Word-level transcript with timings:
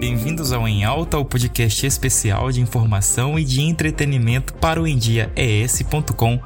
bem-vindos 0.00 0.50
ao 0.50 0.66
Em 0.66 0.82
Alta, 0.82 1.18
o 1.18 1.26
podcast 1.26 1.86
especial 1.86 2.50
de 2.50 2.62
informação 2.62 3.38
e 3.38 3.44
de 3.44 3.60
entretenimento 3.60 4.54
para 4.54 4.80
o 4.80 4.88
endiaes.com.br. 4.88 6.40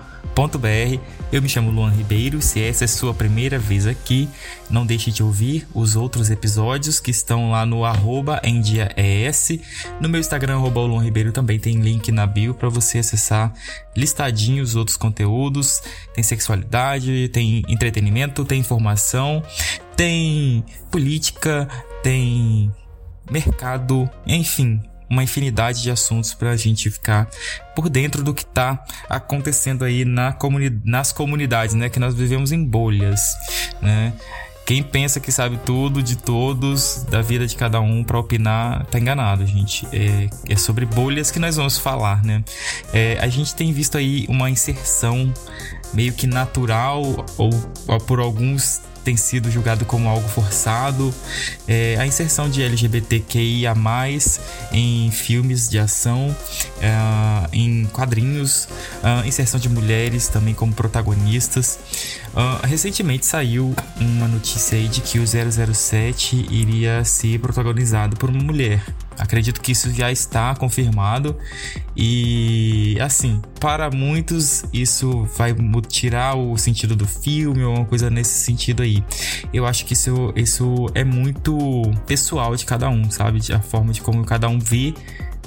Eu 1.30 1.40
me 1.40 1.48
chamo 1.48 1.70
Luan 1.70 1.90
Ribeiro. 1.90 2.42
Se 2.42 2.60
essa 2.60 2.82
é 2.82 2.88
sua 2.88 3.14
primeira 3.14 3.56
vez 3.56 3.86
aqui, 3.86 4.28
não 4.68 4.84
deixe 4.84 5.12
de 5.12 5.22
ouvir 5.22 5.68
os 5.72 5.94
outros 5.94 6.30
episódios 6.30 6.98
que 6.98 7.12
estão 7.12 7.52
lá 7.52 7.64
no 7.64 7.84
arroba 7.84 8.42
endiaes. 8.42 9.60
No 10.00 10.08
meu 10.08 10.20
Instagram, 10.20 10.56
arroba 10.56 10.80
Luan 10.80 11.04
Ribeiro, 11.04 11.30
também 11.30 11.60
tem 11.60 11.76
link 11.76 12.10
na 12.10 12.26
bio 12.26 12.54
para 12.54 12.68
você 12.68 12.98
acessar 12.98 13.54
listadinho 13.96 14.64
os 14.64 14.74
outros 14.74 14.96
conteúdos. 14.96 15.80
Tem 16.12 16.24
sexualidade, 16.24 17.28
tem 17.28 17.62
entretenimento, 17.68 18.44
tem 18.44 18.58
informação, 18.58 19.44
tem 19.96 20.64
política, 20.90 21.68
tem 22.02 22.72
mercado, 23.30 24.08
enfim, 24.26 24.80
uma 25.08 25.22
infinidade 25.22 25.82
de 25.82 25.90
assuntos 25.90 26.34
para 26.34 26.50
a 26.50 26.56
gente 26.56 26.90
ficar 26.90 27.28
por 27.74 27.88
dentro 27.88 28.22
do 28.22 28.34
que 28.34 28.42
está 28.42 28.84
acontecendo 29.08 29.84
aí 29.84 30.04
na 30.04 30.32
comuni 30.32 30.80
nas 30.84 31.12
comunidades, 31.12 31.74
né? 31.74 31.88
Que 31.88 31.98
nós 31.98 32.14
vivemos 32.14 32.52
em 32.52 32.64
bolhas, 32.64 33.34
né? 33.80 34.12
Quem 34.66 34.82
pensa 34.82 35.20
que 35.20 35.30
sabe 35.30 35.58
tudo 35.58 36.02
de 36.02 36.16
todos, 36.16 37.04
da 37.10 37.20
vida 37.20 37.46
de 37.46 37.54
cada 37.54 37.82
um 37.82 38.02
para 38.02 38.18
opinar, 38.18 38.86
tá 38.86 38.98
enganado, 38.98 39.46
gente. 39.46 39.86
É, 39.92 40.30
é, 40.48 40.56
sobre 40.56 40.86
bolhas 40.86 41.30
que 41.30 41.38
nós 41.38 41.56
vamos 41.56 41.76
falar, 41.76 42.24
né? 42.24 42.42
É, 42.90 43.18
a 43.20 43.28
gente 43.28 43.54
tem 43.54 43.72
visto 43.74 43.98
aí 43.98 44.24
uma 44.26 44.48
inserção 44.48 45.32
meio 45.92 46.14
que 46.14 46.26
natural 46.26 47.02
ou, 47.36 47.50
ou 47.86 48.00
por 48.00 48.20
alguns 48.20 48.80
tem 49.04 49.16
sido 49.16 49.50
julgado 49.50 49.84
como 49.84 50.08
algo 50.08 50.26
forçado. 50.28 51.14
É, 51.68 51.96
a 51.98 52.06
inserção 52.06 52.48
de 52.48 52.62
LGBTQIA, 52.62 53.74
em 54.72 55.10
filmes 55.10 55.68
de 55.68 55.78
ação, 55.78 56.34
é, 56.80 56.90
em 57.52 57.84
quadrinhos, 57.86 58.68
a 59.02 59.26
inserção 59.26 59.60
de 59.60 59.68
mulheres 59.68 60.28
também 60.28 60.54
como 60.54 60.72
protagonistas. 60.72 61.78
Uh, 62.34 62.66
recentemente 62.66 63.24
saiu 63.26 63.72
uma 64.00 64.26
notícia 64.26 64.76
aí 64.76 64.88
de 64.88 65.00
que 65.00 65.20
o 65.20 65.24
007 65.24 66.46
iria 66.50 67.04
ser 67.04 67.38
protagonizado 67.38 68.16
por 68.16 68.28
uma 68.28 68.42
mulher. 68.42 68.84
Acredito 69.18 69.60
que 69.60 69.72
isso 69.72 69.92
já 69.92 70.10
está 70.10 70.54
confirmado 70.54 71.36
e 71.96 72.98
assim, 73.00 73.40
para 73.60 73.90
muitos 73.90 74.64
isso 74.72 75.24
vai 75.36 75.54
tirar 75.88 76.36
o 76.36 76.56
sentido 76.56 76.96
do 76.96 77.06
filme 77.06 77.62
ou 77.62 77.76
uma 77.76 77.84
coisa 77.84 78.10
nesse 78.10 78.44
sentido 78.44 78.82
aí. 78.82 79.04
Eu 79.52 79.66
acho 79.66 79.84
que 79.84 79.92
isso, 79.92 80.32
isso 80.34 80.86
é 80.94 81.04
muito 81.04 81.82
pessoal 82.06 82.56
de 82.56 82.64
cada 82.64 82.88
um, 82.88 83.10
sabe? 83.10 83.40
A 83.52 83.60
forma 83.60 83.92
de 83.92 84.00
como 84.00 84.24
cada 84.24 84.48
um 84.48 84.58
vê 84.58 84.94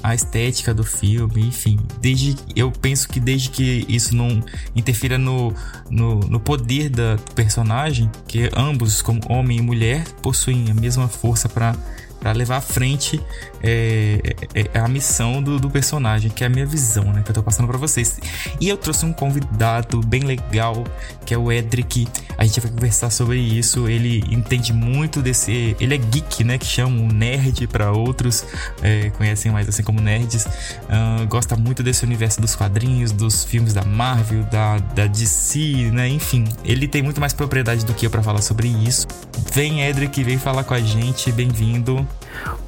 a 0.02 0.14
estética 0.14 0.72
do 0.72 0.84
filme, 0.84 1.46
enfim. 1.46 1.78
Desde, 2.00 2.36
eu 2.54 2.70
penso 2.70 3.08
que 3.08 3.20
desde 3.20 3.50
que 3.50 3.84
isso 3.88 4.14
não 4.14 4.42
interfira 4.74 5.18
no, 5.18 5.52
no, 5.90 6.20
no 6.20 6.40
poder 6.40 6.88
da 6.88 7.16
personagem, 7.34 8.10
que 8.26 8.48
ambos, 8.56 9.02
como 9.02 9.20
homem 9.28 9.58
e 9.58 9.62
mulher, 9.62 10.04
possuem 10.22 10.70
a 10.70 10.74
mesma 10.74 11.08
força 11.08 11.48
para 11.48 11.74
para 12.20 12.32
levar 12.32 12.56
à 12.56 12.60
frente 12.60 13.20
é, 13.62 14.20
é, 14.54 14.68
é, 14.74 14.78
a 14.78 14.88
missão 14.88 15.42
do, 15.42 15.58
do, 15.58 15.70
personagem, 15.70 16.30
que 16.30 16.42
é 16.42 16.46
a 16.46 16.50
minha 16.50 16.66
visão, 16.66 17.04
né? 17.12 17.22
Que 17.22 17.30
eu 17.30 17.34
tô 17.34 17.42
passando 17.42 17.66
para 17.66 17.78
vocês. 17.78 18.18
E 18.60 18.68
eu 18.68 18.76
trouxe 18.76 19.04
um 19.04 19.12
convidado 19.12 20.00
bem 20.00 20.22
legal, 20.22 20.84
que 21.24 21.34
é 21.34 21.38
o 21.38 21.50
Edric. 21.50 22.08
A 22.36 22.44
gente 22.44 22.60
vai 22.60 22.70
conversar 22.70 23.10
sobre 23.10 23.38
isso. 23.38 23.88
Ele 23.88 24.24
entende 24.30 24.72
muito 24.72 25.22
desse. 25.22 25.76
Ele 25.78 25.94
é 25.94 25.98
geek, 25.98 26.44
né? 26.44 26.58
Que 26.58 26.66
chamam 26.66 27.08
nerd 27.08 27.66
para 27.66 27.92
outros, 27.92 28.44
é, 28.82 29.10
conhecem 29.10 29.50
mais 29.52 29.68
assim 29.68 29.82
como 29.82 30.00
nerds. 30.00 30.44
Uh, 30.44 31.26
gosta 31.28 31.56
muito 31.56 31.82
desse 31.82 32.04
universo 32.04 32.40
dos 32.40 32.56
quadrinhos, 32.56 33.12
dos 33.12 33.44
filmes 33.44 33.72
da 33.72 33.84
Marvel, 33.84 34.44
da, 34.44 34.78
da 34.78 35.06
DC, 35.06 35.90
né? 35.92 36.08
Enfim, 36.08 36.44
ele 36.64 36.88
tem 36.88 37.02
muito 37.02 37.20
mais 37.20 37.32
propriedade 37.32 37.84
do 37.84 37.94
que 37.94 38.06
eu 38.06 38.10
para 38.10 38.22
falar 38.22 38.42
sobre 38.42 38.68
isso. 38.68 39.06
Vem, 39.52 39.82
Edric, 39.82 40.22
vem 40.22 40.38
falar 40.38 40.64
com 40.64 40.74
a 40.74 40.80
gente. 40.80 41.30
Bem-vindo. 41.32 42.07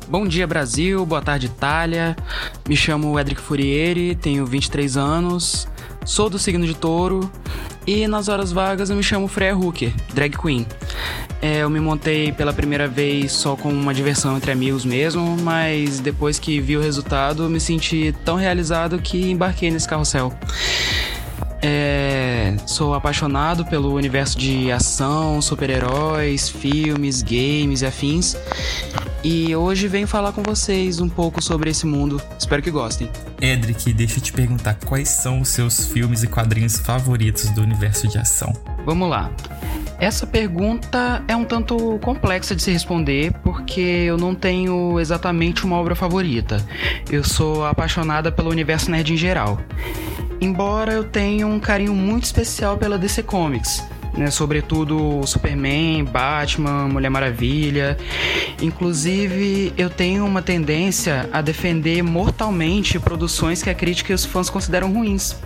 Bom 0.09 0.27
dia, 0.27 0.47
Brasil. 0.47 1.05
Boa 1.07 1.23
tarde, 1.23 1.47
Itália. 1.47 2.17
Me 2.69 2.77
chamo 2.77 3.19
Edric 3.19 3.41
Furieri, 3.41 4.15
tenho 4.15 4.45
23 4.45 4.97
anos, 4.97 5.69
sou 6.05 6.29
do 6.29 6.39
signo 6.39 6.67
de 6.67 6.75
touro 6.75 7.31
e 7.87 8.07
nas 8.07 8.29
horas 8.29 8.53
vagas 8.53 8.91
eu 8.91 8.97
me 8.97 9.03
chamo 9.03 9.27
Freya 9.29 9.57
Hooker, 9.57 9.93
drag 10.13 10.37
queen. 10.37 10.67
É, 11.43 11.59
eu 11.59 11.71
me 11.71 11.81
montei 11.81 12.33
pela 12.33 12.53
primeira 12.53 12.87
vez 12.87 13.33
só 13.33 13.57
com 13.57 13.71
uma 13.71 13.95
diversão 13.95 14.37
entre 14.37 14.53
amigos 14.53 14.85
mesmo, 14.85 15.37
mas 15.43 15.99
depois 15.99 16.39
que 16.39 16.61
vi 16.61 16.77
o 16.77 16.81
resultado 16.81 17.49
me 17.49 17.59
senti 17.59 18.15
tão 18.25 18.37
realizado 18.37 18.99
que 19.01 19.31
embarquei 19.31 19.71
nesse 19.71 19.89
carrossel. 19.89 20.33
É, 21.63 22.57
sou 22.67 22.95
apaixonado 22.95 23.65
pelo 23.67 23.93
universo 23.95 24.39
de 24.39 24.71
ação, 24.73 25.41
super-heróis, 25.41 26.49
filmes, 26.49 27.23
games 27.23 27.83
e 27.83 27.87
afins. 27.87 28.37
E 29.23 29.55
hoje 29.55 29.87
venho 29.87 30.07
falar 30.07 30.33
com 30.33 30.43
vocês 30.43 30.99
um 30.99 31.09
pouco 31.09 31.43
sobre 31.43 31.69
esse 31.69 31.87
mundo. 31.87 32.21
Espero 32.39 32.63
que 32.63 32.71
gostem. 32.71 33.11
Edric, 33.41 33.93
deixa 33.93 34.19
eu 34.19 34.23
te 34.23 34.33
perguntar 34.33 34.79
quais 34.87 35.09
são 35.09 35.41
os 35.41 35.49
seus 35.49 35.87
filmes 35.87 36.23
e 36.23 36.27
quadrinhos 36.27 36.79
favoritos 36.79 37.51
do 37.51 37.61
universo 37.61 38.09
de 38.09 38.17
ação. 38.17 38.53
Vamos 38.87 39.11
lá. 39.11 39.31
Essa 39.99 40.27
pergunta 40.27 41.23
é 41.29 41.37
um 41.37 41.45
tanto 41.45 41.99
complexa 41.99 42.57
de 42.57 42.63
se 42.63 42.71
responder 42.71 43.35
porque 43.43 43.81
eu 43.81 44.17
não 44.17 44.35
tenho 44.35 44.99
exatamente 44.99 45.67
uma 45.67 45.77
obra 45.77 45.95
favorita. 45.95 46.57
Eu 47.11 47.23
sou 47.23 47.67
apaixonada 47.67 48.33
pelo 48.33 48.49
universo 48.49 48.91
nerd 48.91 49.13
em 49.13 49.19
geral. 49.19 49.61
Embora 50.41 50.95
eu 50.95 51.05
tenha 51.05 51.47
um 51.47 51.61
carinho 51.61 51.95
muito 51.95 52.25
especial 52.25 52.79
pela 52.79 52.97
DC 52.97 53.23
Comics, 53.25 53.85
né? 54.17 54.31
Sobretudo 54.31 55.21
Superman, 55.27 56.05
Batman, 56.05 56.89
Mulher 56.89 57.11
Maravilha. 57.11 57.97
Inclusive, 58.61 59.73
eu 59.77 59.89
tenho 59.89 60.25
uma 60.25 60.43
tendência 60.43 61.29
a 61.33 61.41
defender 61.41 62.03
mortalmente 62.03 62.99
produções 62.99 63.63
que 63.63 63.71
a 63.71 63.75
crítica 63.75 64.13
e 64.13 64.15
os 64.15 64.25
fãs 64.25 64.51
consideram 64.51 64.93
ruins. 64.93 65.37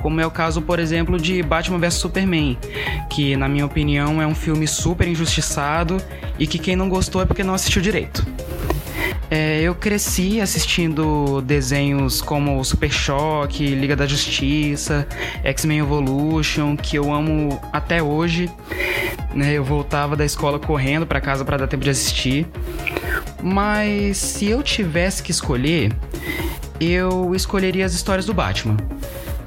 Como 0.00 0.20
é 0.20 0.26
o 0.26 0.30
caso, 0.30 0.62
por 0.62 0.78
exemplo, 0.78 1.18
de 1.18 1.42
Batman 1.42 1.78
vs 1.78 1.94
Superman, 1.94 2.58
que, 3.10 3.36
na 3.36 3.48
minha 3.48 3.66
opinião, 3.66 4.20
é 4.20 4.26
um 4.26 4.34
filme 4.34 4.66
super 4.66 5.06
injustiçado 5.06 6.00
e 6.38 6.46
que 6.46 6.58
quem 6.58 6.76
não 6.76 6.88
gostou 6.88 7.22
é 7.22 7.24
porque 7.24 7.42
não 7.42 7.54
assistiu 7.54 7.82
direito. 7.82 8.24
É, 9.30 9.60
eu 9.60 9.74
cresci 9.74 10.40
assistindo 10.40 11.40
desenhos 11.42 12.22
como 12.22 12.62
Super 12.64 12.90
Choque, 12.90 13.74
Liga 13.74 13.96
da 13.96 14.06
Justiça, 14.06 15.06
X-Men 15.42 15.80
Evolution, 15.80 16.76
que 16.76 16.96
eu 16.96 17.12
amo 17.12 17.60
até 17.72 18.02
hoje. 18.02 18.50
Né, 19.34 19.52
eu 19.52 19.64
voltava 19.64 20.16
da 20.16 20.24
escola 20.24 20.58
correndo 20.58 21.06
para 21.06 21.20
casa 21.20 21.44
para 21.44 21.56
dar 21.56 21.66
tempo 21.66 21.84
de 21.84 21.90
assistir. 21.90 22.46
Mas 23.42 24.16
se 24.16 24.46
eu 24.46 24.62
tivesse 24.62 25.22
que 25.22 25.30
escolher, 25.30 25.92
eu 26.80 27.34
escolheria 27.34 27.84
as 27.84 27.92
histórias 27.92 28.24
do 28.24 28.32
Batman 28.32 28.76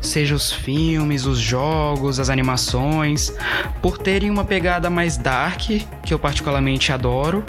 seja 0.01 0.35
os 0.35 0.51
filmes, 0.51 1.25
os 1.25 1.39
jogos, 1.39 2.19
as 2.19 2.29
animações, 2.29 3.33
por 3.81 3.97
terem 3.97 4.29
uma 4.29 4.45
pegada 4.45 4.89
mais 4.89 5.17
dark, 5.17 5.69
que 6.03 6.13
eu 6.13 6.19
particularmente 6.19 6.91
adoro, 6.91 7.43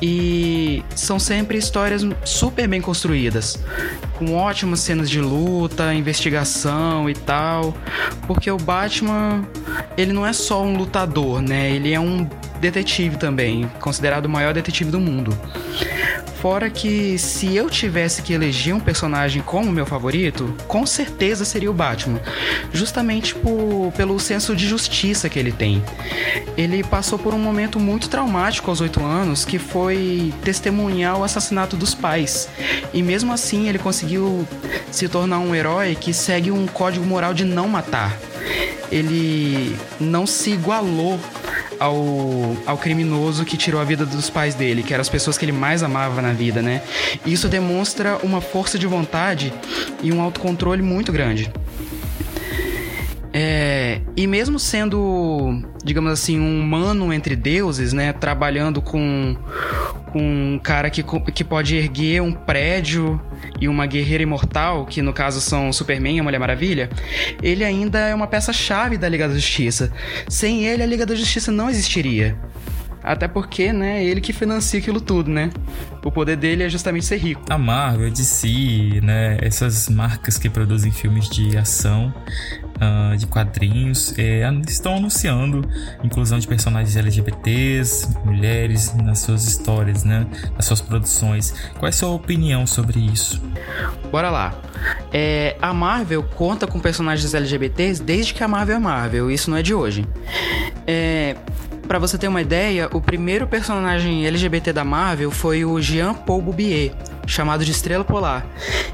e 0.00 0.82
são 0.94 1.18
sempre 1.18 1.58
histórias 1.58 2.06
super 2.24 2.68
bem 2.68 2.80
construídas, 2.80 3.58
com 4.18 4.34
ótimas 4.34 4.80
cenas 4.80 5.08
de 5.08 5.20
luta, 5.20 5.94
investigação 5.94 7.08
e 7.08 7.14
tal, 7.14 7.74
porque 8.26 8.50
o 8.50 8.56
Batman, 8.56 9.44
ele 9.96 10.12
não 10.12 10.26
é 10.26 10.32
só 10.32 10.62
um 10.62 10.76
lutador, 10.76 11.40
né? 11.40 11.70
Ele 11.70 11.92
é 11.92 12.00
um 12.00 12.28
detetive 12.60 13.16
também, 13.16 13.70
considerado 13.80 14.26
o 14.26 14.28
maior 14.28 14.54
detetive 14.54 14.90
do 14.90 15.00
mundo. 15.00 15.36
Fora 16.44 16.68
que 16.68 17.16
se 17.16 17.56
eu 17.56 17.70
tivesse 17.70 18.20
que 18.20 18.34
eleger 18.34 18.74
um 18.74 18.78
personagem 18.78 19.40
como 19.40 19.72
meu 19.72 19.86
favorito, 19.86 20.54
com 20.68 20.84
certeza 20.84 21.42
seria 21.42 21.70
o 21.70 21.72
Batman. 21.72 22.20
Justamente 22.70 23.34
por, 23.34 23.90
pelo 23.96 24.20
senso 24.20 24.54
de 24.54 24.68
justiça 24.68 25.26
que 25.30 25.38
ele 25.38 25.50
tem. 25.50 25.82
Ele 26.54 26.84
passou 26.84 27.18
por 27.18 27.32
um 27.32 27.38
momento 27.38 27.80
muito 27.80 28.10
traumático 28.10 28.68
aos 28.68 28.82
oito 28.82 29.02
anos, 29.02 29.46
que 29.46 29.58
foi 29.58 30.34
testemunhar 30.42 31.18
o 31.18 31.24
assassinato 31.24 31.78
dos 31.78 31.94
pais. 31.94 32.46
E 32.92 33.02
mesmo 33.02 33.32
assim 33.32 33.66
ele 33.66 33.78
conseguiu 33.78 34.46
se 34.90 35.08
tornar 35.08 35.38
um 35.38 35.54
herói 35.54 35.94
que 35.94 36.12
segue 36.12 36.50
um 36.50 36.66
código 36.66 37.06
moral 37.06 37.32
de 37.32 37.46
não 37.46 37.68
matar. 37.68 38.14
Ele 38.92 39.74
não 39.98 40.26
se 40.26 40.50
igualou 40.50 41.18
ao, 41.78 42.56
ao 42.66 42.78
criminoso 42.78 43.44
que 43.44 43.56
tirou 43.56 43.80
a 43.80 43.84
vida 43.84 44.04
dos 44.04 44.30
pais 44.30 44.54
dele, 44.54 44.82
que 44.82 44.92
eram 44.92 45.02
as 45.02 45.08
pessoas 45.08 45.38
que 45.38 45.44
ele 45.44 45.52
mais 45.52 45.82
amava 45.82 46.20
na 46.20 46.32
vida, 46.32 46.62
né? 46.62 46.82
Isso 47.24 47.48
demonstra 47.48 48.18
uma 48.22 48.40
força 48.40 48.78
de 48.78 48.86
vontade 48.86 49.52
e 50.02 50.12
um 50.12 50.20
autocontrole 50.20 50.82
muito 50.82 51.12
grande. 51.12 51.50
É, 53.36 54.00
e 54.16 54.28
mesmo 54.28 54.60
sendo, 54.60 55.60
digamos 55.84 56.12
assim, 56.12 56.38
um 56.38 56.60
humano 56.60 57.12
entre 57.12 57.34
deuses, 57.34 57.92
né? 57.92 58.12
Trabalhando 58.12 58.80
com, 58.80 59.36
com 60.03 60.03
um 60.14 60.58
cara 60.58 60.90
que, 60.90 61.02
que 61.32 61.44
pode 61.44 61.76
erguer 61.76 62.22
um 62.22 62.32
prédio 62.32 63.20
e 63.60 63.68
uma 63.68 63.86
guerreira 63.86 64.22
imortal, 64.22 64.86
que 64.86 65.02
no 65.02 65.12
caso 65.12 65.40
são 65.40 65.72
Superman 65.72 66.18
e 66.18 66.22
Mulher 66.22 66.38
Maravilha, 66.38 66.90
ele 67.42 67.64
ainda 67.64 67.98
é 67.98 68.14
uma 68.14 68.26
peça-chave 68.26 68.96
da 68.96 69.08
Liga 69.08 69.28
da 69.28 69.34
Justiça. 69.34 69.92
Sem 70.28 70.64
ele, 70.64 70.82
a 70.82 70.86
Liga 70.86 71.04
da 71.04 71.14
Justiça 71.14 71.50
não 71.50 71.68
existiria. 71.68 72.36
Até 73.04 73.28
porque, 73.28 73.72
né, 73.72 74.02
ele 74.02 74.20
que 74.20 74.32
financia 74.32 74.80
aquilo 74.80 75.00
tudo, 75.00 75.30
né? 75.30 75.50
O 76.02 76.10
poder 76.10 76.36
dele 76.36 76.62
é 76.62 76.68
justamente 76.68 77.04
ser 77.04 77.18
rico. 77.18 77.42
A 77.50 77.58
Marvel, 77.58 78.10
DC, 78.10 79.00
né, 79.02 79.36
essas 79.42 79.88
marcas 79.88 80.38
que 80.38 80.48
produzem 80.48 80.90
filmes 80.90 81.28
de 81.28 81.56
ação, 81.56 82.12
uh, 82.76 83.16
de 83.16 83.26
quadrinhos, 83.26 84.14
é, 84.18 84.48
estão 84.66 84.96
anunciando 84.96 85.68
inclusão 86.02 86.38
de 86.38 86.46
personagens 86.46 86.96
LGBTs, 86.96 88.08
mulheres 88.24 88.94
nas 88.94 89.20
suas 89.20 89.46
histórias, 89.46 90.04
né, 90.04 90.26
nas 90.56 90.64
suas 90.64 90.80
produções. 90.80 91.54
Qual 91.74 91.86
é 91.86 91.90
a 91.90 91.92
sua 91.92 92.10
opinião 92.10 92.66
sobre 92.66 93.00
isso? 93.00 93.42
Bora 94.10 94.30
lá. 94.30 94.54
É, 95.12 95.56
a 95.60 95.72
Marvel 95.72 96.22
conta 96.22 96.66
com 96.66 96.80
personagens 96.80 97.34
LGBTs 97.34 98.02
desde 98.02 98.34
que 98.34 98.42
a 98.42 98.48
Marvel 98.48 98.76
é 98.76 98.78
Marvel, 98.78 99.30
isso 99.30 99.50
não 99.50 99.56
é 99.56 99.62
de 99.62 99.74
hoje. 99.74 100.06
É, 100.86 101.36
para 101.86 101.98
você 101.98 102.16
ter 102.16 102.28
uma 102.28 102.40
ideia, 102.40 102.88
o 102.92 103.00
primeiro 103.00 103.46
personagem 103.46 104.26
LGBT 104.26 104.72
da 104.72 104.84
Marvel 104.84 105.30
foi 105.30 105.64
o 105.64 105.80
Jean 105.80 106.14
Paul 106.14 106.40
Boubier, 106.40 106.92
chamado 107.26 107.64
de 107.64 107.70
Estrela 107.70 108.04
Polar. 108.04 108.46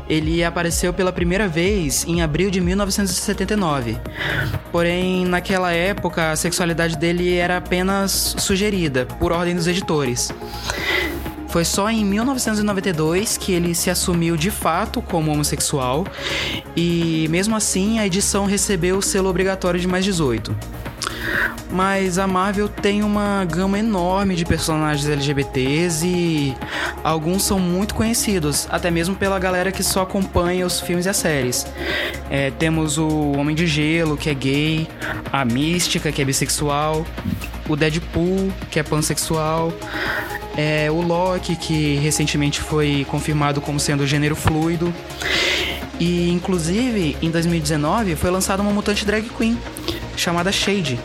Ele 0.09 0.43
apareceu 0.43 0.93
pela 0.93 1.13
primeira 1.13 1.47
vez 1.47 2.05
em 2.07 2.23
abril 2.23 2.51
de 2.51 2.61
1979. 2.61 3.99
Porém, 4.73 5.25
naquela 5.25 5.73
época, 5.73 6.33
a 6.33 6.37
sexualidade 6.37 6.97
dele 6.97 7.37
era 7.37 7.57
apenas 7.57 8.35
sugerida 8.39 9.07
por 9.07 9.33
ordem 9.33 9.55
dos 9.55 9.67
editores. 9.67 10.33
Foi 11.49 11.65
só 11.65 11.91
em 11.91 12.05
1992 12.05 13.37
que 13.37 13.53
ele 13.53 13.75
se 13.75 13.91
assumiu 13.91 14.37
de 14.37 14.51
fato 14.51 15.03
como 15.03 15.33
homossexual 15.33 16.07
e, 16.77 17.27
mesmo 17.29 17.57
assim, 17.57 17.99
a 17.99 18.07
edição 18.07 18.47
recebeu 18.47 18.99
o 18.99 19.03
selo 19.03 19.29
obrigatório 19.29 19.81
de 19.81 19.89
mais 19.89 20.05
18 20.05 20.80
mas 21.73 22.19
a 22.19 22.27
Marvel 22.27 22.69
tem 22.69 23.03
uma 23.03 23.45
gama 23.45 23.79
enorme 23.79 24.35
de 24.35 24.45
personagens 24.45 25.09
LGBTs 25.09 26.07
e 26.07 26.57
alguns 27.05 27.43
são 27.43 27.59
muito 27.59 27.95
conhecidos, 27.95 28.67
até 28.71 28.91
mesmo 28.91 29.15
pela 29.15 29.39
galera 29.39 29.71
que 29.71 29.83
só 29.83 30.03
acompanha 30.03 30.67
os 30.67 30.81
filmes 30.81 31.07
e 31.07 31.09
as 31.09 31.17
séries. 31.17 31.67
É, 32.29 32.51
temos 32.51 32.99
o 32.99 33.33
Homem 33.33 33.55
de 33.55 33.67
Gelo, 33.67 34.17
que 34.17 34.29
é 34.29 34.35
gay, 34.35 34.89
a 35.33 35.45
Mística, 35.45 36.11
que 36.11 36.21
é 36.21 36.25
bissexual, 36.25 37.07
o 37.69 37.77
Deadpool, 37.77 38.53
que 38.71 38.79
é 38.79 38.83
pansexual, 38.83 39.73
é, 40.57 40.91
o 40.91 41.01
Loki, 41.01 41.57
que 41.57 41.97
recentemente 41.97 42.61
foi 42.61 43.07
confirmado 43.09 43.61
como 43.61 43.79
sendo 43.79 44.07
gênero 44.07 44.35
fluido. 44.35 44.93
E 45.99 46.31
inclusive 46.31 47.17
em 47.21 47.31
2019 47.31 48.17
foi 48.17 48.31
lançada 48.31 48.63
uma 48.63 48.73
mutante 48.73 49.05
drag 49.05 49.29
queen 49.29 49.59
chamada 50.17 50.51
Shade, 50.51 50.99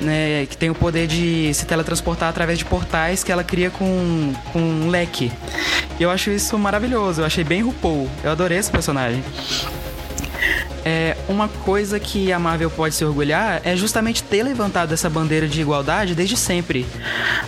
né, 0.00 0.46
que 0.46 0.56
tem 0.56 0.70
o 0.70 0.74
poder 0.74 1.06
de 1.06 1.52
se 1.54 1.66
teletransportar 1.66 2.28
através 2.28 2.58
de 2.58 2.64
portais 2.64 3.22
que 3.22 3.30
ela 3.30 3.44
cria 3.44 3.70
com, 3.70 4.32
com 4.52 4.60
um 4.60 4.88
leque. 4.88 5.30
E 5.98 6.02
eu 6.02 6.10
acho 6.10 6.30
isso 6.30 6.58
maravilhoso, 6.58 7.20
eu 7.20 7.26
achei 7.26 7.44
bem 7.44 7.62
RuPaul, 7.62 8.08
eu 8.24 8.30
adorei 8.30 8.58
esse 8.58 8.70
personagem. 8.70 9.22
É, 10.84 11.14
uma 11.28 11.46
coisa 11.46 12.00
que 12.00 12.32
a 12.32 12.38
Marvel 12.38 12.70
pode 12.70 12.94
se 12.94 13.04
orgulhar 13.04 13.60
é 13.64 13.76
justamente 13.76 14.22
ter 14.22 14.42
levantado 14.42 14.94
essa 14.94 15.10
bandeira 15.10 15.46
de 15.46 15.60
igualdade 15.60 16.14
desde 16.14 16.36
sempre, 16.36 16.86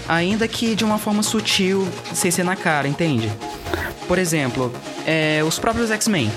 ainda 0.07 0.47
que 0.47 0.75
de 0.75 0.85
uma 0.85 0.99
forma 0.99 1.23
sutil, 1.23 1.89
sem 2.13 2.31
ser 2.31 2.45
na 2.45 2.57
cara, 2.57 2.87
entende? 2.87 3.33
Por 4.07 4.19
exemplo, 4.19 4.73
é, 5.07 5.43
os 5.47 5.59
próprios 5.59 5.91
X-Men. 5.91 6.31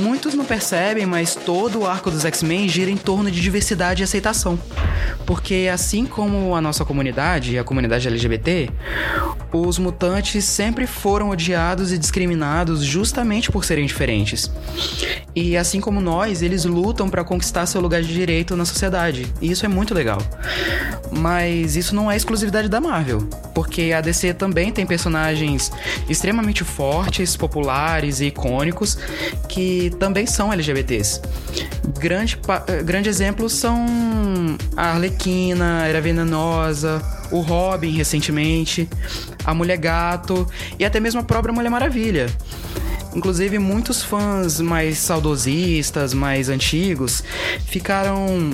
Muitos 0.00 0.34
não 0.34 0.44
percebem, 0.44 1.04
mas 1.04 1.34
todo 1.34 1.80
o 1.80 1.86
arco 1.86 2.10
dos 2.10 2.24
X-Men 2.24 2.68
gira 2.68 2.90
em 2.90 2.96
torno 2.96 3.30
de 3.30 3.40
diversidade 3.40 4.02
e 4.02 4.04
aceitação. 4.04 4.58
Porque 5.26 5.68
assim 5.72 6.06
como 6.06 6.56
a 6.56 6.60
nossa 6.60 6.84
comunidade, 6.84 7.58
a 7.58 7.64
comunidade 7.64 8.08
LGBT, 8.08 8.70
os 9.52 9.78
mutantes 9.78 10.44
sempre 10.44 10.86
foram 10.86 11.30
odiados 11.30 11.92
e 11.92 11.98
discriminados 11.98 12.82
justamente 12.84 13.50
por 13.50 13.64
serem 13.64 13.86
diferentes. 13.86 14.50
E 15.34 15.56
assim 15.56 15.80
como 15.80 16.00
nós, 16.00 16.42
eles 16.42 16.64
lutam 16.64 17.08
para 17.08 17.24
conquistar 17.24 17.66
seu 17.66 17.80
lugar 17.80 18.02
de 18.02 18.12
direito 18.12 18.56
na 18.56 18.64
sociedade. 18.64 19.32
E 19.40 19.50
isso 19.50 19.64
é 19.64 19.68
muito 19.68 19.94
legal. 19.94 20.18
Mas 21.10 21.76
isso 21.76 21.94
não 21.94 22.10
é 22.10 22.16
exclusividade 22.16 22.68
da 22.68 22.80
Marvel, 22.80 23.28
porque 23.54 23.92
a 23.92 24.00
DC 24.00 24.34
também 24.34 24.72
tem 24.72 24.86
personagens 24.86 25.72
extremamente 26.08 26.64
fortes, 26.64 27.36
populares 27.36 28.20
e 28.20 28.26
icônicos 28.26 28.96
que 29.48 29.90
também 29.98 30.26
são 30.26 30.52
LGBTs. 30.52 31.20
Grande, 31.98 32.38
grande 32.84 33.08
exemplos 33.08 33.52
são 33.52 33.86
a 34.76 34.90
Arlequina, 34.92 35.86
Era 35.86 36.00
Venenosa, 36.00 37.02
o 37.30 37.40
Robin 37.40 37.90
recentemente, 37.90 38.88
a 39.44 39.54
Mulher 39.54 39.76
Gato 39.76 40.46
e 40.78 40.84
até 40.84 41.00
mesmo 41.00 41.20
a 41.20 41.24
própria 41.24 41.52
Mulher 41.52 41.70
Maravilha. 41.70 42.26
Inclusive, 43.14 43.58
muitos 43.58 44.02
fãs 44.02 44.60
mais 44.60 44.98
saudosistas, 44.98 46.14
mais 46.14 46.48
antigos, 46.48 47.24
ficaram 47.66 48.52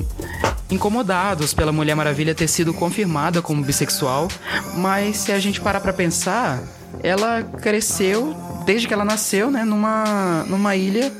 incomodados 0.70 1.52
pela 1.52 1.72
Mulher 1.72 1.94
Maravilha 1.94 2.34
ter 2.34 2.48
sido 2.48 2.72
confirmada 2.72 3.42
como 3.42 3.62
bissexual, 3.62 4.28
mas 4.76 5.18
se 5.18 5.32
a 5.32 5.38
gente 5.38 5.60
parar 5.60 5.80
pra 5.80 5.92
pensar, 5.92 6.62
ela 7.02 7.42
cresceu 7.42 8.34
desde 8.64 8.88
que 8.88 8.94
ela 8.94 9.04
nasceu, 9.04 9.50
né, 9.50 9.64
numa, 9.64 10.44
numa 10.48 10.74
ilha 10.74 11.12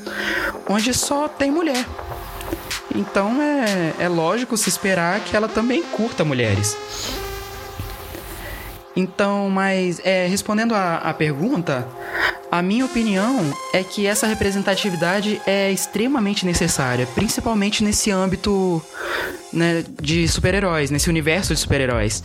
onde 0.67 0.93
só 0.93 1.27
tem 1.27 1.51
mulher. 1.51 1.85
Então 2.93 3.41
é, 3.41 3.93
é 3.99 4.09
lógico 4.09 4.57
se 4.57 4.67
esperar 4.69 5.19
que 5.21 5.35
ela 5.35 5.47
também 5.47 5.83
curta 5.83 6.25
mulheres. 6.25 6.75
Então, 8.97 9.47
mas 9.47 10.01
é, 10.03 10.25
respondendo 10.25 10.73
à 10.73 11.13
pergunta, 11.13 11.87
a 12.51 12.63
minha 12.63 12.83
opinião 12.83 13.53
é 13.71 13.83
que 13.83 14.07
essa 14.07 14.25
representatividade 14.25 15.39
é 15.45 15.71
extremamente 15.71 16.47
necessária, 16.47 17.05
principalmente 17.13 17.83
nesse 17.83 18.09
âmbito 18.09 18.81
né, 19.53 19.85
de 20.01 20.27
super-heróis, 20.27 20.89
nesse 20.89 21.09
universo 21.09 21.53
de 21.53 21.59
super-heróis, 21.59 22.23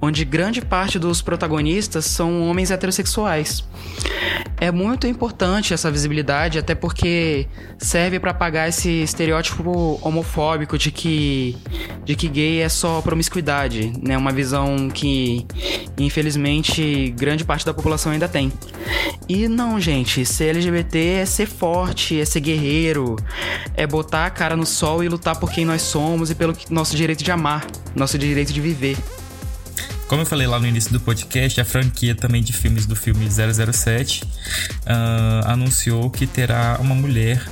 onde 0.00 0.24
grande 0.24 0.62
parte 0.62 0.98
dos 0.98 1.20
protagonistas 1.20 2.06
são 2.06 2.48
homens 2.48 2.70
heterossexuais. 2.70 3.62
É 4.64 4.72
muito 4.72 5.06
importante 5.06 5.74
essa 5.74 5.90
visibilidade, 5.90 6.58
até 6.58 6.74
porque 6.74 7.46
serve 7.76 8.18
para 8.18 8.30
apagar 8.30 8.66
esse 8.66 9.02
estereótipo 9.02 10.00
homofóbico 10.00 10.78
de 10.78 10.90
que, 10.90 11.54
de 12.02 12.16
que 12.16 12.26
gay 12.28 12.62
é 12.62 12.68
só 12.70 13.02
promiscuidade, 13.02 13.92
né? 14.02 14.16
Uma 14.16 14.32
visão 14.32 14.88
que, 14.88 15.46
infelizmente, 15.98 17.10
grande 17.14 17.44
parte 17.44 17.66
da 17.66 17.74
população 17.74 18.12
ainda 18.12 18.26
tem. 18.26 18.50
E 19.28 19.48
não, 19.48 19.78
gente, 19.78 20.24
ser 20.24 20.56
LGBT 20.56 20.98
é 20.98 21.26
ser 21.26 21.44
forte, 21.44 22.18
é 22.18 22.24
ser 22.24 22.40
guerreiro, 22.40 23.16
é 23.76 23.86
botar 23.86 24.24
a 24.24 24.30
cara 24.30 24.56
no 24.56 24.64
sol 24.64 25.04
e 25.04 25.10
lutar 25.10 25.38
por 25.38 25.52
quem 25.52 25.66
nós 25.66 25.82
somos 25.82 26.30
e 26.30 26.34
pelo 26.34 26.56
nosso 26.70 26.96
direito 26.96 27.22
de 27.22 27.30
amar, 27.30 27.66
nosso 27.94 28.16
direito 28.16 28.50
de 28.50 28.62
viver. 28.62 28.96
Como 30.08 30.22
eu 30.22 30.26
falei 30.26 30.46
lá 30.46 30.58
no 30.58 30.66
início 30.66 30.92
do 30.92 31.00
podcast, 31.00 31.60
a 31.60 31.64
franquia 31.64 32.14
também 32.14 32.42
de 32.42 32.52
filmes 32.52 32.86
do 32.86 32.94
filme 32.94 33.26
007 33.28 34.22
uh, 34.22 34.28
ah, 34.86 35.52
anunciou 35.52 36.10
que 36.10 36.26
terá 36.26 36.78
uma 36.80 36.94
mulher 36.94 37.42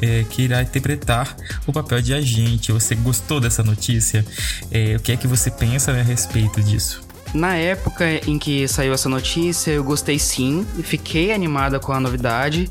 é, 0.00 0.24
que 0.24 0.42
irá 0.42 0.62
interpretar 0.62 1.34
o 1.66 1.72
papel 1.72 2.00
de 2.02 2.12
agente. 2.14 2.72
Você 2.72 2.94
gostou 2.94 3.40
dessa 3.40 3.62
notícia? 3.62 4.24
É, 4.70 4.96
o 4.96 5.00
que 5.00 5.12
é 5.12 5.16
que 5.16 5.26
você 5.26 5.50
pensa 5.50 5.92
né, 5.92 6.00
a 6.00 6.04
respeito 6.04 6.62
disso? 6.62 7.03
Na 7.34 7.56
época 7.56 8.04
em 8.28 8.38
que 8.38 8.68
saiu 8.68 8.94
essa 8.94 9.08
notícia, 9.08 9.72
eu 9.72 9.82
gostei 9.82 10.20
sim 10.20 10.64
fiquei 10.84 11.32
animada 11.32 11.80
com 11.80 11.92
a 11.92 11.98
novidade. 11.98 12.70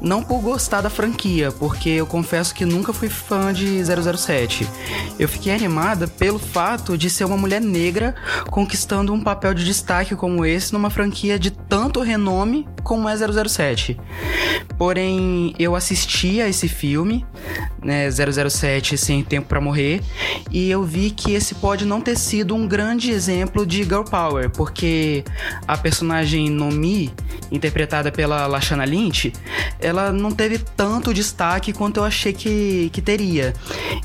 Não 0.00 0.22
por 0.22 0.40
gostar 0.40 0.82
da 0.82 0.88
franquia, 0.88 1.50
porque 1.50 1.88
eu 1.88 2.06
confesso 2.06 2.54
que 2.54 2.64
nunca 2.64 2.92
fui 2.92 3.08
fã 3.08 3.52
de 3.52 3.82
007. 3.82 4.68
Eu 5.18 5.28
fiquei 5.28 5.52
animada 5.52 6.06
pelo 6.06 6.38
fato 6.38 6.96
de 6.96 7.10
ser 7.10 7.24
uma 7.24 7.36
mulher 7.36 7.60
negra 7.60 8.14
conquistando 8.50 9.12
um 9.12 9.20
papel 9.20 9.52
de 9.52 9.64
destaque 9.64 10.14
como 10.14 10.44
esse 10.44 10.72
numa 10.72 10.90
franquia 10.90 11.36
de 11.36 11.50
tanto 11.50 12.00
renome 12.00 12.68
como 12.84 13.08
é 13.08 13.16
007. 13.16 13.98
Porém, 14.78 15.54
eu 15.58 15.76
assisti 15.76 16.40
a 16.40 16.48
esse 16.48 16.68
filme, 16.68 17.24
né, 17.82 18.08
007 18.10 18.98
Sem 18.98 19.22
Tempo 19.22 19.48
para 19.48 19.60
Morrer, 19.60 20.00
e 20.50 20.70
eu 20.70 20.82
vi 20.82 21.10
que 21.10 21.32
esse 21.32 21.54
pode 21.54 21.84
não 21.84 22.00
ter 22.00 22.16
sido 22.16 22.54
um 22.54 22.66
grande 22.66 23.10
exemplo 23.10 23.64
de 23.64 23.82
girl 23.84 24.02
power, 24.02 24.50
porque 24.50 25.24
a 25.66 25.76
personagem 25.76 26.50
Nomi, 26.50 27.12
interpretada 27.52 28.10
pela 28.10 28.46
Lashana 28.46 28.84
Lynch, 28.84 29.32
ela 29.78 30.12
não 30.12 30.32
teve 30.32 30.58
tanto 30.58 31.14
destaque 31.14 31.72
quanto 31.72 31.98
eu 31.98 32.04
achei 32.04 32.32
que, 32.32 32.90
que 32.92 33.00
teria. 33.00 33.52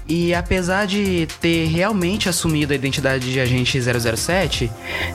E 0.08 0.34
apesar 0.34 0.86
de 0.86 1.28
ter 1.40 1.68
realmente 1.68 2.30
assumido 2.30 2.74
a 2.74 2.76
identidade 2.76 3.32
de 3.32 3.40
agente 3.40 3.80
007, 3.80 4.70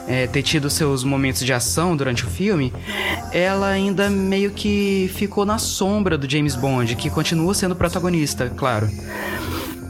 é, 0.09 0.27
ter 0.27 0.43
tido 0.43 0.69
seus 0.71 1.05
momentos 1.05 1.45
de 1.45 1.53
ação 1.53 1.97
durante 1.97 2.25
o 2.25 2.29
filme, 2.29 2.73
ela 3.33 3.69
ainda 3.69 4.11
meio 4.11 4.51
que 4.51 5.11
ficou 5.15 5.44
na 5.45 5.59
sombra 5.59 6.17
do 6.17 6.29
James 6.31 6.55
Bond, 6.57 6.97
que 6.97 7.11
continua 7.11 7.55
sendo 7.55 7.77
protagonista, 7.77 8.51
claro. 8.51 8.89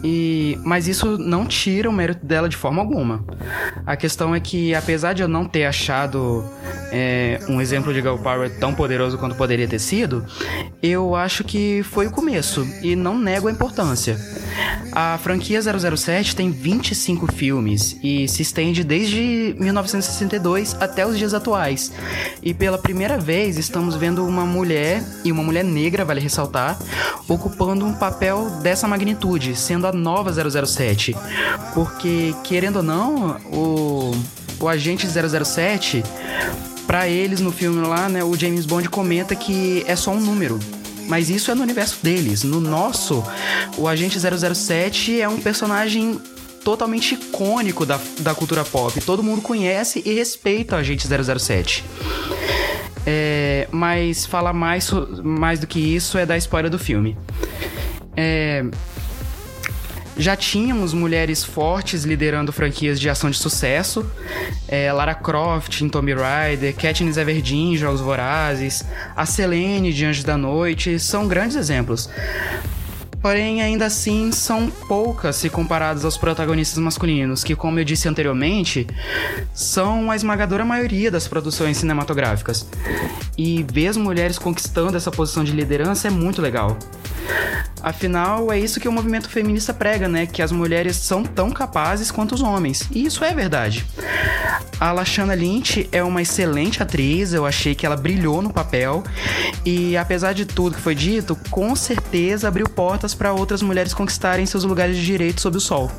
E, 0.05 0.59
mas 0.63 0.87
isso 0.87 1.17
não 1.17 1.47
tira 1.47 1.89
o 1.89 1.93
mérito 1.93 2.27
dela 2.27 2.47
de 2.47 2.57
forma 2.57 2.83
alguma. 2.83 3.25
A 3.87 3.97
questão 3.97 4.35
é 4.35 4.41
que, 4.41 4.75
apesar 4.75 5.15
de 5.15 5.23
eu 5.23 5.29
não 5.29 5.47
ter 5.47 5.65
achado 5.65 6.45
é, 6.93 7.41
um 7.49 7.59
exemplo 7.59 7.93
de 7.93 8.03
girl 8.03 8.19
power 8.19 8.51
tão 8.59 8.75
poderoso 8.75 9.17
quanto 9.17 9.35
poderia 9.35 9.67
ter 9.67 9.79
sido, 9.79 10.23
eu 10.83 11.17
acho 11.17 11.43
que 11.43 11.83
foi 11.85 12.07
o 12.07 12.11
começo 12.11 12.69
e 12.83 12.95
não 12.95 13.19
nego 13.19 13.49
a 13.49 13.51
importância. 13.51 14.19
A 14.93 15.19
franquia 15.19 15.61
007 15.61 16.37
tem 16.37 16.51
25 16.51 17.33
filmes 17.33 17.99
e 18.03 18.29
se 18.29 18.43
estende 18.43 18.85
desde 18.85 19.57
1962 19.59 20.77
até 20.81 21.07
os 21.07 21.19
dias 21.19 21.35
atuais. 21.35 21.93
E 22.43 22.55
pela 22.55 22.79
primeira 22.79 23.19
vez 23.19 23.59
estamos 23.59 23.97
vendo 23.97 24.25
uma 24.25 24.45
mulher, 24.45 25.03
e 25.25 25.33
uma 25.33 25.43
mulher 25.43 25.65
negra, 25.65 26.05
vale 26.05 26.21
ressaltar, 26.21 26.79
ocupando 27.27 27.85
um 27.85 27.95
papel 27.95 28.51
dessa 28.63 28.87
magnitude, 28.87 29.57
sendo 29.57 29.87
a 29.87 29.93
nova 29.95 30.31
007. 30.33 31.17
Porque, 31.73 32.35
querendo 32.45 32.77
ou 32.77 32.83
não, 32.83 33.37
o, 33.53 34.13
o 34.61 34.69
agente 34.69 35.07
007, 35.07 36.03
para 36.87 37.09
eles 37.09 37.41
no 37.41 37.51
filme 37.53 37.87
lá, 37.87 38.09
né, 38.09 38.23
o 38.23 38.37
James 38.37 38.67
Bond 38.67 38.89
comenta 38.89 39.35
que 39.35 39.85
é 39.87 39.97
só 39.97 40.11
um 40.11 40.21
número. 40.21 40.59
Mas 41.09 41.29
isso 41.29 41.51
é 41.51 41.55
no 41.55 41.63
universo 41.63 41.99
deles. 42.03 42.45
No 42.45 42.61
nosso, 42.61 43.23
o 43.77 43.87
agente 43.87 44.19
007 44.19 45.21
é 45.21 45.29
um 45.29 45.39
personagem 45.39 46.21
totalmente 46.65 47.15
icônico 47.15 47.85
da, 47.85 48.01
da 48.21 48.35
cultura 48.35 48.65
pop. 48.65 48.99
Todo 49.03 49.23
mundo 49.23 49.43
conhece 49.43 50.03
e 50.05 50.15
respeita 50.15 50.77
o 50.77 50.79
agente 50.79 51.07
007. 51.07 51.85
É, 53.07 53.69
mas 53.71 54.25
falar 54.25 54.55
mais, 54.55 54.91
mais 55.23 55.61
do 55.61 55.67
que 55.67 55.79
isso 55.79 56.17
é 56.17 56.25
da 56.25 56.37
spoiler 56.39 56.71
do 56.71 56.79
filme. 56.79 57.17
É, 58.17 58.65
já 60.17 60.37
tínhamos 60.37 60.95
mulheres 60.95 61.43
fortes 61.43 62.05
liderando 62.05 62.53
franquias 62.53 63.01
de 63.01 63.09
ação 63.09 63.31
de 63.31 63.39
sucesso. 63.39 64.05
É, 64.69 64.93
Lara 64.93 65.15
Croft 65.15 65.81
em 65.81 65.89
Tomb 65.89 66.15
Raider, 66.15 66.75
Katniss 66.75 67.17
Everdeen 67.17 67.75
em 67.75 67.77
Jogos 67.77 68.01
Vorazes, 68.01 68.85
a 69.17 69.27
Selene 69.27 69.93
de 69.93 70.05
Anjos 70.05 70.25
da 70.25 70.37
Noite, 70.37 70.99
são 70.99 71.27
grandes 71.27 71.57
exemplos. 71.57 72.09
Porém, 73.25 73.63
ainda 73.63 73.87
assim, 73.87 74.31
são 74.33 74.69
poucas 74.87 75.37
se 75.37 75.49
comparadas 75.49 76.05
aos 76.05 76.19
protagonistas 76.19 76.79
masculinos, 76.79 77.43
que, 77.43 77.57
como 77.57 77.79
eu 77.81 77.85
disse 77.85 78.07
anteriormente, 78.07 78.87
são 79.55 80.11
a 80.11 80.17
esmagadora 80.17 80.63
maioria 80.63 81.11
das 81.11 81.27
produções 81.27 81.79
cinematográficas. 81.79 82.69
E 83.39 83.65
ver 83.73 83.89
as 83.89 83.97
mulheres 83.97 84.39
conquistando 84.39 84.95
essa 84.95 85.11
posição 85.11 85.43
de 85.43 85.53
liderança 85.53 86.09
é 86.09 86.11
muito 86.11 86.43
legal. 86.43 86.77
Afinal, 87.85 88.51
é 88.51 88.59
isso 88.59 88.81
que 88.81 88.89
o 88.89 88.93
movimento 88.93 89.29
feminista 89.29 89.75
prega, 89.75 90.09
né? 90.09 90.25
Que 90.25 90.41
as 90.41 90.51
mulheres 90.51 90.97
são 90.97 91.23
tão 91.23 91.51
capazes 91.51 92.11
quanto 92.11 92.35
os 92.35 92.41
homens. 92.41 92.89
E 92.91 93.05
isso 93.05 93.23
é 93.23 93.35
verdade. 93.35 93.85
A 94.81 94.91
Lashana 94.91 95.35
Lynch 95.35 95.87
é 95.93 96.03
uma 96.03 96.23
excelente 96.23 96.83
atriz, 96.83 97.35
eu 97.35 97.45
achei 97.45 97.75
que 97.75 97.85
ela 97.85 97.95
brilhou 97.95 98.41
no 98.41 98.51
papel. 98.51 99.05
E 99.67 99.99
apesar 99.99 100.33
de 100.33 100.47
tudo 100.47 100.77
que 100.77 100.81
foi 100.81 100.95
dito, 100.95 101.37
com 101.51 101.77
certeza 101.77 102.49
abriu 102.49 102.67
portas 102.71 103.13
para 103.13 103.35
outras 103.35 103.61
mulheres 103.61 103.93
conquistarem 103.93 104.47
seus 104.47 104.65
lugares 104.65 104.97
de 104.97 105.05
direito 105.05 105.43
sob 105.43 105.59
o 105.59 105.61
sol. 105.61 105.93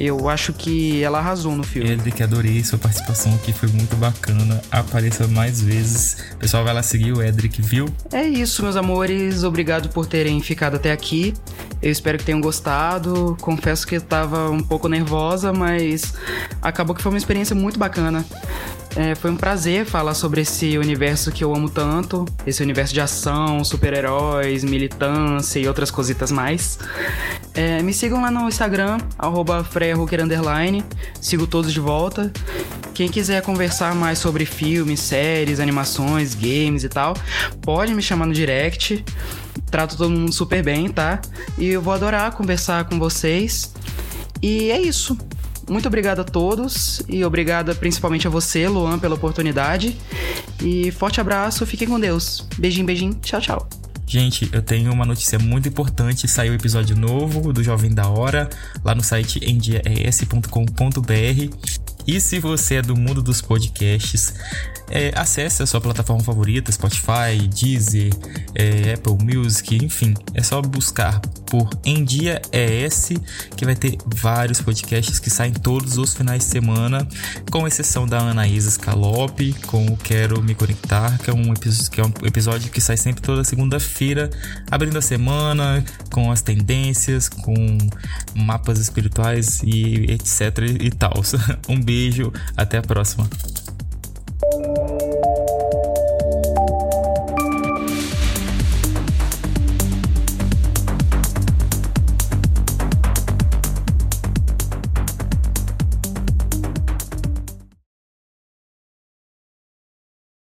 Eu 0.00 0.30
acho 0.30 0.54
que 0.54 1.02
ela 1.02 1.18
arrasou 1.18 1.54
no 1.54 1.62
filme. 1.62 1.90
Edric, 1.90 2.22
adorei 2.22 2.64
sua 2.64 2.78
participação 2.78 3.34
aqui, 3.34 3.52
foi 3.52 3.68
muito 3.68 3.94
bacana. 3.96 4.62
Apareça 4.70 5.28
mais 5.28 5.60
vezes. 5.60 6.16
O 6.32 6.36
pessoal 6.38 6.64
vai 6.64 6.72
lá 6.72 6.82
seguir 6.82 7.12
o 7.12 7.22
Edric, 7.22 7.60
viu? 7.60 7.86
É 8.10 8.26
isso, 8.26 8.62
meus 8.62 8.76
amores. 8.76 9.44
Obrigado 9.44 9.90
por 9.90 10.06
terem 10.06 10.40
ficado 10.40 10.76
até 10.76 10.90
aqui. 10.90 11.34
Eu 11.82 11.92
espero 11.92 12.16
que 12.16 12.24
tenham 12.24 12.40
gostado. 12.40 13.36
Confesso 13.42 13.86
que 13.86 13.96
eu 13.96 14.00
tava 14.00 14.50
um 14.50 14.62
pouco 14.62 14.88
nervosa, 14.88 15.52
mas 15.52 16.14
acabou 16.62 16.96
que 16.96 17.02
foi 17.02 17.12
uma 17.12 17.18
experiência 17.18 17.54
muito 17.54 17.78
bacana. 17.78 18.24
É, 18.96 19.14
foi 19.14 19.30
um 19.30 19.36
prazer 19.36 19.84
falar 19.86 20.14
sobre 20.14 20.40
esse 20.40 20.76
universo 20.76 21.30
que 21.30 21.44
eu 21.44 21.54
amo 21.54 21.70
tanto, 21.70 22.24
esse 22.44 22.62
universo 22.62 22.92
de 22.92 23.00
ação, 23.00 23.62
super-heróis, 23.62 24.64
militância 24.64 25.60
e 25.60 25.68
outras 25.68 25.90
cositas 25.90 26.32
mais. 26.32 26.78
É, 27.54 27.82
me 27.82 27.94
sigam 27.94 28.20
lá 28.20 28.30
no 28.30 28.48
Instagram, 28.48 28.98
arroba 29.18 29.66
sigo 31.20 31.46
todos 31.46 31.72
de 31.72 31.80
volta. 31.80 32.32
Quem 32.92 33.08
quiser 33.08 33.42
conversar 33.42 33.94
mais 33.94 34.18
sobre 34.18 34.44
filmes, 34.44 35.00
séries, 35.00 35.60
animações, 35.60 36.34
games 36.34 36.82
e 36.84 36.88
tal, 36.88 37.14
pode 37.62 37.94
me 37.94 38.02
chamar 38.02 38.26
no 38.26 38.34
direct. 38.34 39.04
Trato 39.70 39.96
todo 39.96 40.10
mundo 40.10 40.32
super 40.32 40.62
bem, 40.62 40.88
tá? 40.88 41.20
E 41.56 41.68
eu 41.68 41.80
vou 41.80 41.94
adorar 41.94 42.32
conversar 42.32 42.84
com 42.84 42.98
vocês. 42.98 43.72
E 44.42 44.70
é 44.70 44.80
isso. 44.80 45.16
Muito 45.70 45.86
obrigado 45.86 46.20
a 46.20 46.24
todos 46.24 47.00
e 47.08 47.24
obrigada 47.24 47.74
principalmente 47.76 48.26
a 48.26 48.30
você, 48.30 48.68
Luan, 48.68 48.98
pela 48.98 49.14
oportunidade. 49.14 49.96
E 50.60 50.90
forte 50.90 51.20
abraço, 51.20 51.64
fiquem 51.64 51.86
com 51.86 52.00
Deus. 52.00 52.44
Beijinho, 52.58 52.84
beijinho. 52.84 53.14
Tchau, 53.22 53.40
tchau. 53.40 53.68
Gente, 54.04 54.50
eu 54.52 54.60
tenho 54.60 54.92
uma 54.92 55.06
notícia 55.06 55.38
muito 55.38 55.68
importante. 55.68 56.26
Saiu 56.26 56.52
o 56.52 56.56
episódio 56.56 56.96
novo 56.96 57.52
do 57.52 57.62
Jovem 57.62 57.94
da 57.94 58.08
Hora 58.08 58.50
lá 58.84 58.92
no 58.92 59.04
site 59.04 59.38
endiaes.com.br. 59.48 60.60
E 62.06 62.20
se 62.20 62.38
você 62.38 62.76
é 62.76 62.82
do 62.82 62.96
mundo 62.96 63.22
dos 63.22 63.40
podcasts, 63.40 64.34
é, 64.90 65.12
acesse 65.14 65.62
a 65.62 65.66
sua 65.66 65.80
plataforma 65.80 66.22
favorita, 66.22 66.70
Spotify, 66.72 67.48
Deezer, 67.48 68.12
é, 68.54 68.94
Apple 68.94 69.16
Music, 69.22 69.76
enfim. 69.76 70.14
É 70.34 70.42
só 70.42 70.60
buscar 70.60 71.20
por 71.46 71.68
Em 71.84 72.04
Dia 72.04 72.42
ES, 72.52 73.10
que 73.56 73.64
vai 73.64 73.74
ter 73.74 73.98
vários 74.06 74.60
podcasts 74.60 75.18
que 75.18 75.30
saem 75.30 75.52
todos 75.52 75.96
os 75.98 76.14
finais 76.14 76.44
de 76.44 76.50
semana, 76.50 77.06
com 77.50 77.66
exceção 77.66 78.06
da 78.06 78.18
Anaísa 78.18 78.70
Scalope, 78.70 79.52
com 79.66 79.86
o 79.86 79.96
Quero 79.96 80.42
Me 80.42 80.54
Conectar, 80.54 81.18
que 81.18 81.30
é 81.30 81.34
um, 81.34 81.54
que 81.54 82.00
é 82.00 82.04
um 82.04 82.26
episódio 82.26 82.70
que 82.70 82.80
sai 82.80 82.96
sempre 82.96 83.22
toda 83.22 83.44
segunda-feira, 83.44 84.30
abrindo 84.70 84.98
a 84.98 85.02
semana, 85.02 85.84
com 86.12 86.30
as 86.30 86.42
tendências, 86.42 87.28
com 87.28 87.78
mapas 88.34 88.78
espirituais 88.78 89.60
e 89.64 90.12
etc 90.12 90.58
e 90.80 90.90
tal. 90.90 91.20
Um 91.68 91.80
beijo, 91.90 92.32
até 92.56 92.78
a 92.78 92.82
próxima. 92.82 93.28